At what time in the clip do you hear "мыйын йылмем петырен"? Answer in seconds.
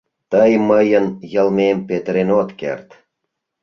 0.69-2.29